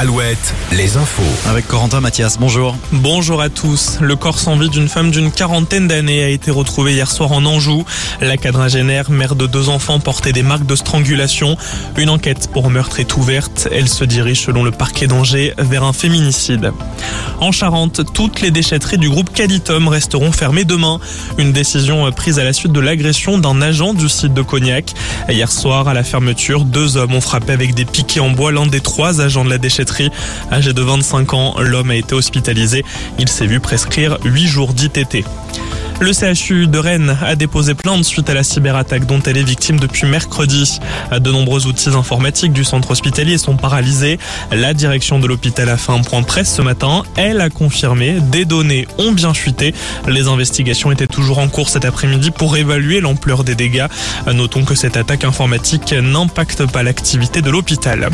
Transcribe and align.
Alouette, 0.00 0.54
les 0.72 0.96
infos. 0.96 1.22
Avec 1.50 1.68
Corentin 1.68 2.00
Mathias, 2.00 2.38
bonjour. 2.38 2.74
Bonjour 2.90 3.42
à 3.42 3.50
tous. 3.50 3.98
Le 4.00 4.16
corps 4.16 4.38
sans 4.38 4.56
vie 4.56 4.70
d'une 4.70 4.88
femme 4.88 5.10
d'une 5.10 5.30
quarantaine 5.30 5.88
d'années 5.88 6.24
a 6.24 6.28
été 6.28 6.50
retrouvé 6.50 6.94
hier 6.94 7.10
soir 7.10 7.32
en 7.32 7.44
Anjou. 7.44 7.84
La 8.22 8.38
quadragénaire, 8.38 9.10
mère 9.10 9.34
de 9.34 9.46
deux 9.46 9.68
enfants, 9.68 10.00
portait 10.00 10.32
des 10.32 10.42
marques 10.42 10.64
de 10.64 10.74
strangulation. 10.74 11.54
Une 11.98 12.08
enquête 12.08 12.48
pour 12.50 12.70
meurtre 12.70 12.98
est 12.98 13.14
ouverte. 13.18 13.68
Elle 13.72 13.90
se 13.90 14.04
dirige, 14.04 14.40
selon 14.40 14.64
le 14.64 14.70
parquet 14.70 15.06
d'Angers, 15.06 15.52
vers 15.58 15.84
un 15.84 15.92
féminicide. 15.92 16.72
En 17.40 17.52
Charente, 17.52 18.02
toutes 18.12 18.42
les 18.42 18.50
déchetteries 18.50 18.98
du 18.98 19.08
groupe 19.08 19.32
Caditum 19.32 19.88
resteront 19.88 20.30
fermées 20.30 20.64
demain. 20.64 21.00
Une 21.38 21.52
décision 21.52 22.10
prise 22.12 22.38
à 22.38 22.44
la 22.44 22.52
suite 22.52 22.72
de 22.72 22.80
l'agression 22.80 23.38
d'un 23.38 23.62
agent 23.62 23.94
du 23.94 24.10
site 24.10 24.34
de 24.34 24.42
Cognac. 24.42 24.92
Hier 25.28 25.50
soir, 25.50 25.88
à 25.88 25.94
la 25.94 26.04
fermeture, 26.04 26.66
deux 26.66 26.98
hommes 26.98 27.14
ont 27.14 27.20
frappé 27.22 27.52
avec 27.52 27.74
des 27.74 27.86
piquets 27.86 28.20
en 28.20 28.30
bois 28.30 28.52
l'un 28.52 28.66
des 28.66 28.80
trois 28.80 29.22
agents 29.22 29.44
de 29.44 29.50
la 29.50 29.58
déchetterie 29.58 30.10
Âgé 30.52 30.74
de 30.74 30.82
25 30.82 31.32
ans, 31.32 31.54
l'homme 31.58 31.90
a 31.90 31.96
été 31.96 32.14
hospitalisé. 32.14 32.84
Il 33.18 33.28
s'est 33.28 33.46
vu 33.46 33.58
prescrire 33.58 34.18
8 34.24 34.46
jours 34.46 34.74
d'ITT. 34.74 35.24
Le 36.00 36.12
CHU 36.14 36.66
de 36.66 36.78
Rennes 36.78 37.18
a 37.22 37.36
déposé 37.36 37.74
plainte 37.74 38.04
suite 38.04 38.30
à 38.30 38.34
la 38.34 38.42
cyberattaque 38.42 39.04
dont 39.04 39.20
elle 39.26 39.36
est 39.36 39.42
victime 39.42 39.78
depuis 39.78 40.06
mercredi. 40.06 40.78
De 41.12 41.30
nombreux 41.30 41.66
outils 41.66 41.90
informatiques 41.90 42.54
du 42.54 42.64
centre 42.64 42.90
hospitalier 42.92 43.36
sont 43.36 43.56
paralysés. 43.56 44.18
La 44.50 44.72
direction 44.72 45.18
de 45.18 45.26
l'hôpital 45.26 45.68
a 45.68 45.76
fait 45.76 45.92
un 45.92 46.00
point 46.00 46.22
presse 46.22 46.54
ce 46.54 46.62
matin. 46.62 47.02
Elle 47.16 47.42
a 47.42 47.50
confirmé 47.50 48.16
des 48.18 48.46
données 48.46 48.88
ont 48.96 49.12
bien 49.12 49.34
fuité. 49.34 49.74
Les 50.08 50.26
investigations 50.26 50.90
étaient 50.90 51.06
toujours 51.06 51.38
en 51.38 51.48
cours 51.48 51.68
cet 51.68 51.84
après-midi 51.84 52.30
pour 52.30 52.56
évaluer 52.56 53.00
l'ampleur 53.00 53.44
des 53.44 53.54
dégâts. 53.54 53.86
Notons 54.32 54.64
que 54.64 54.74
cette 54.74 54.96
attaque 54.96 55.24
informatique 55.24 55.92
n'impacte 55.92 56.64
pas 56.72 56.82
l'activité 56.82 57.42
de 57.42 57.50
l'hôpital. 57.50 58.08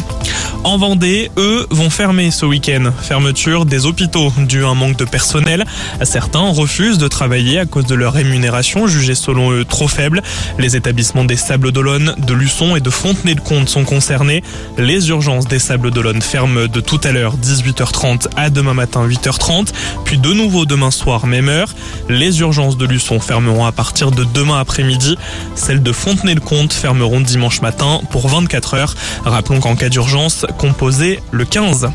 En 0.65 0.77
Vendée, 0.77 1.31
eux 1.37 1.65
vont 1.71 1.91
fermer 1.91 2.33
ce 2.33 2.47
week-end. 2.47 2.91
Fermeture 3.01 3.65
des 3.65 3.87
hôpitaux 3.87 4.33
dû 4.39 4.65
à 4.65 4.69
un 4.71 4.75
manque 4.75 4.97
de 4.97 5.05
personnel. 5.05 5.65
Certains 6.03 6.49
refusent 6.49 6.99
de 6.99 7.07
travailler 7.07 7.61
à 7.61 7.67
de 7.83 7.95
leur 7.95 8.13
rémunération 8.13 8.87
jugée 8.87 9.15
selon 9.15 9.53
eux 9.53 9.65
trop 9.65 9.89
faible. 9.89 10.23
Les 10.59 10.77
établissements 10.77 11.25
des 11.25 11.37
Sables 11.37 11.73
d'Olonne, 11.73 12.15
de 12.27 12.35
Luçon 12.35 12.77
et 12.77 12.81
de 12.81 12.91
Fontenay-le-Comte 12.91 13.69
sont 13.69 13.85
concernés. 13.85 14.43
Les 14.79 15.09
urgences 15.09 15.47
des 15.47 15.59
Sables 15.59 15.91
d'Olonne 15.91 16.23
ferment 16.23 16.67
de 16.67 16.81
tout 16.81 17.01
à 17.05 17.13
l'heure 17.13 17.37
18h30 17.37 18.29
à 18.37 18.51
demain 18.51 18.75
matin 18.75 19.07
8h30, 19.07 19.69
puis 20.05 20.19
de 20.19 20.33
nouveau 20.33 20.65
demain 20.65 20.91
soir 20.91 21.27
même 21.27 21.49
heure. 21.49 21.75
Les 22.09 22.41
urgences 22.41 22.77
de 22.77 22.87
Luçon 22.87 23.21
fermeront 23.21 23.67
à 23.67 23.73
partir 23.73 24.11
de 24.11 24.25
demain 24.25 24.59
après-midi. 24.59 25.17
Celles 25.55 25.83
de 25.83 25.93
Fontenay-le-Comte 25.93 26.73
fermeront 26.73 27.21
dimanche 27.21 27.61
matin 27.61 28.01
pour 28.11 28.29
24 28.29 28.75
heures. 28.75 28.95
Rappelons 29.25 29.61
qu'en 29.61 29.77
cas 29.77 29.89
d'urgence, 29.89 30.47
composez 30.59 31.21
le 31.31 31.45
15. 31.45 31.89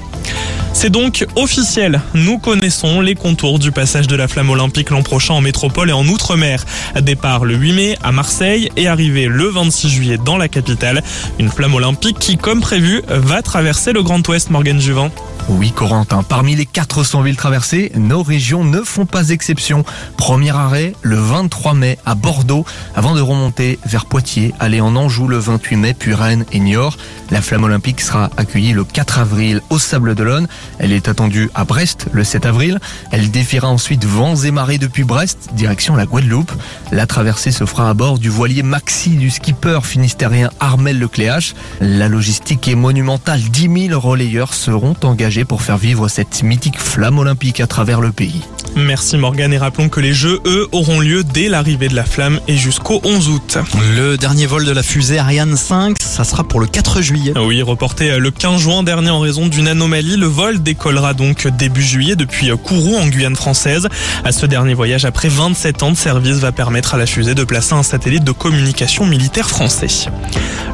C'est 0.81 0.89
donc 0.89 1.27
officiel. 1.35 2.01
Nous 2.15 2.39
connaissons 2.39 3.01
les 3.01 3.13
contours 3.13 3.59
du 3.59 3.71
passage 3.71 4.07
de 4.07 4.15
la 4.15 4.27
flamme 4.27 4.49
olympique 4.49 4.89
l'an 4.89 5.03
prochain 5.03 5.35
en 5.35 5.41
métropole 5.41 5.91
et 5.91 5.93
en 5.93 6.07
outre-mer. 6.07 6.65
Départ 6.99 7.45
le 7.45 7.53
8 7.53 7.73
mai 7.73 7.97
à 8.01 8.11
Marseille 8.11 8.71
et 8.77 8.87
arrivée 8.87 9.27
le 9.27 9.47
26 9.47 9.89
juillet 9.89 10.17
dans 10.17 10.39
la 10.39 10.47
capitale. 10.47 11.03
Une 11.37 11.51
flamme 11.51 11.75
olympique 11.75 12.17
qui, 12.17 12.35
comme 12.35 12.61
prévu, 12.61 13.03
va 13.07 13.43
traverser 13.43 13.93
le 13.93 14.01
Grand 14.01 14.27
Ouest 14.27 14.49
Morgan 14.49 14.81
Juvin. 14.81 15.11
Oui, 15.53 15.73
Corentin, 15.73 16.23
parmi 16.23 16.55
les 16.55 16.65
400 16.65 17.23
villes 17.23 17.35
traversées, 17.35 17.91
nos 17.95 18.23
régions 18.23 18.63
ne 18.63 18.79
font 18.81 19.05
pas 19.05 19.29
exception. 19.29 19.83
Premier 20.15 20.51
arrêt, 20.51 20.93
le 21.01 21.17
23 21.17 21.73
mai 21.73 21.97
à 22.05 22.15
Bordeaux, 22.15 22.65
avant 22.95 23.15
de 23.15 23.21
remonter 23.21 23.77
vers 23.85 24.05
Poitiers, 24.05 24.53
aller 24.61 24.79
en 24.79 24.95
Anjou 24.95 25.27
le 25.27 25.37
28 25.37 25.75
mai, 25.75 25.93
puis 25.93 26.13
Rennes 26.13 26.45
et 26.53 26.59
Niort. 26.59 26.97
La 27.31 27.41
flamme 27.41 27.65
olympique 27.65 27.99
sera 27.99 28.29
accueillie 28.37 28.71
le 28.71 28.85
4 28.85 29.19
avril 29.19 29.61
au 29.69 29.77
Sable 29.77 30.15
d'Olonne. 30.15 30.47
Elle 30.79 30.93
est 30.93 31.09
attendue 31.09 31.49
à 31.53 31.65
Brest 31.65 32.07
le 32.13 32.23
7 32.23 32.45
avril. 32.45 32.79
Elle 33.11 33.29
défiera 33.29 33.67
ensuite 33.67 34.05
vents 34.05 34.35
et 34.35 34.51
marées 34.51 34.77
depuis 34.77 35.03
Brest, 35.03 35.49
direction 35.53 35.95
la 35.95 36.05
Guadeloupe. 36.05 36.51
La 36.91 37.07
traversée 37.07 37.51
se 37.51 37.65
fera 37.65 37.89
à 37.89 37.93
bord 37.93 38.19
du 38.19 38.29
voilier 38.29 38.63
Maxi 38.63 39.11
du 39.11 39.29
skipper 39.29 39.79
finistérien 39.83 40.49
Armel 40.61 40.97
Lecléache. 40.97 41.55
La 41.81 42.07
logistique 42.07 42.67
est 42.69 42.75
monumentale. 42.75 43.41
10 43.41 43.87
000 43.89 43.99
relayeurs 43.99 44.53
seront 44.53 44.95
engagés 45.03 45.40
pour 45.45 45.61
faire 45.61 45.77
vivre 45.77 46.07
cette 46.07 46.43
mythique 46.43 46.79
flamme 46.79 47.19
olympique 47.19 47.59
à 47.59 47.67
travers 47.67 48.01
le 48.01 48.11
pays. 48.11 48.41
Merci 48.75 49.17
Morgan 49.17 49.51
et 49.51 49.57
rappelons 49.57 49.89
que 49.89 49.99
les 49.99 50.13
Jeux, 50.13 50.39
eux, 50.45 50.67
auront 50.71 51.01
lieu 51.01 51.23
dès 51.23 51.49
l'arrivée 51.49 51.89
de 51.89 51.95
la 51.95 52.05
flamme 52.05 52.39
et 52.47 52.55
jusqu'au 52.55 53.01
11 53.03 53.29
août. 53.29 53.57
Le 53.97 54.17
dernier 54.17 54.45
vol 54.45 54.65
de 54.65 54.71
la 54.71 54.81
fusée 54.81 55.19
Ariane 55.19 55.57
5, 55.57 55.97
ça 55.99 56.23
sera 56.23 56.45
pour 56.45 56.61
le 56.61 56.67
4 56.67 57.01
juillet. 57.01 57.33
Oui, 57.37 57.61
reporté 57.61 58.17
le 58.17 58.31
15 58.31 58.61
juin 58.61 58.83
dernier 58.83 59.09
en 59.09 59.19
raison 59.19 59.47
d'une 59.47 59.67
anomalie. 59.67 60.15
Le 60.15 60.27
vol 60.27 60.63
décollera 60.63 61.13
donc 61.13 61.47
début 61.47 61.83
juillet 61.83 62.15
depuis 62.15 62.49
Kourou 62.63 62.95
en 62.95 63.07
Guyane 63.07 63.35
française. 63.35 63.89
À 64.23 64.31
ce 64.31 64.45
dernier 64.45 64.73
voyage, 64.73 65.03
après 65.03 65.27
27 65.27 65.83
ans 65.83 65.91
de 65.91 65.97
service, 65.97 66.37
va 66.37 66.53
permettre 66.53 66.95
à 66.95 66.97
la 66.97 67.05
fusée 67.05 67.35
de 67.35 67.43
placer 67.43 67.73
un 67.73 67.83
satellite 67.83 68.23
de 68.23 68.31
communication 68.31 69.05
militaire 69.05 69.49
français. 69.49 70.09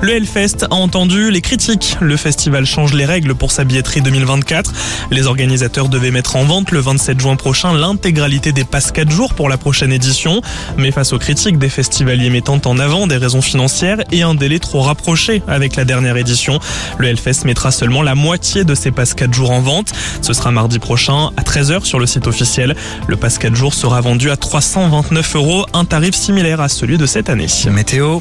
Le 0.02 0.16
Hellfest 0.16 0.68
a 0.70 0.76
entendu 0.76 1.32
les 1.32 1.42
critiques. 1.42 1.98
Le 2.00 2.16
festival 2.16 2.66
change 2.66 2.94
les 2.94 3.06
règles 3.06 3.34
pour 3.34 3.52
sa 3.52 3.64
billetterie 3.64 4.02
2024. 4.48 4.74
Les 5.12 5.28
organisateurs 5.28 5.90
devaient 5.90 6.12
mettre 6.12 6.36
en 6.36 6.44
vente 6.44 6.72
le 6.72 6.80
27 6.80 7.20
juin 7.20 7.36
prochain 7.36 7.74
l'intégralité 7.74 8.52
des 8.52 8.64
passes 8.64 8.92
4 8.92 9.10
jours 9.10 9.34
pour 9.34 9.50
la 9.50 9.58
prochaine 9.58 9.92
édition. 9.92 10.42
Mais 10.78 10.92
face 10.92 11.14
aux 11.14 11.20
critiques 11.20 11.58
des 11.58 11.70
festivaliers 11.70 12.30
mettant 12.30 12.60
en 12.66 12.80
avant 12.80 13.08
des 13.08 13.18
raisons 13.18 13.42
financières 13.42 14.00
et 14.12 14.24
un 14.24 14.36
délai 14.36 14.60
trop 14.60 14.82
rapproché 14.82 15.42
avec 15.48 15.76
la 15.76 15.86
dernière 15.86 16.18
édition, 16.18 16.60
le 16.98 17.08
Hellfest 17.08 17.46
mettra 17.46 17.72
seulement 17.72 18.02
la 18.02 18.16
moitié 18.16 18.64
de 18.64 18.76
ses 18.76 18.92
passes 18.92 19.14
4 19.14 19.34
jours 19.34 19.52
en 19.52 19.62
vente. 19.62 19.92
Ce 20.22 20.34
sera 20.34 20.52
mardi 20.52 20.80
prochain 20.80 21.30
à 21.38 21.44
13h 21.44 21.84
sur 21.84 22.00
le 22.00 22.06
site 22.06 22.28
officiel. 22.28 22.76
Le 23.08 23.16
pass 23.16 23.38
4 23.38 23.56
jours 23.56 23.74
sera 23.74 24.02
vendu 24.02 24.32
à 24.32 24.38
329 24.38 25.36
euros, 25.36 25.66
un 25.74 25.86
tarif 25.86 26.16
similaire 26.16 26.62
à 26.62 26.70
celui 26.70 26.98
de 26.98 27.06
cette 27.06 27.30
année. 27.30 27.48
Météo. 27.72 28.20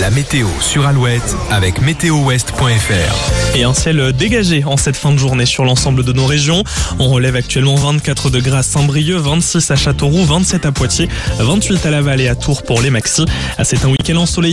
La 0.00 0.10
météo 0.10 0.48
sur 0.60 0.86
Alouette 0.86 1.36
avec 1.50 1.80
météowest.fr. 1.80 3.56
Et 3.56 3.64
un 3.64 3.74
ciel 3.74 4.12
dégagé 4.12 4.64
en 4.64 4.76
cette 4.76 4.96
fin 4.96 5.12
de 5.12 5.18
journée 5.18 5.46
sur 5.54 5.64
l'ensemble 5.64 6.02
de 6.02 6.12
nos 6.12 6.26
régions. 6.26 6.64
On 6.98 7.08
relève 7.08 7.36
actuellement 7.36 7.76
24 7.76 8.28
degrés 8.28 8.56
à 8.56 8.64
Saint-Brieuc, 8.64 9.20
26 9.20 9.70
à 9.70 9.76
Châteauroux, 9.76 10.24
27 10.24 10.66
à 10.66 10.72
Poitiers, 10.72 11.08
28 11.38 11.86
à 11.86 11.90
Laval 11.92 12.20
et 12.20 12.26
à 12.26 12.34
Tours 12.34 12.64
pour 12.64 12.82
les 12.82 12.90
maxis. 12.90 13.24
C'est 13.62 13.84
un 13.84 13.88
week-end 13.88 14.16
ensoleillé. 14.16 14.52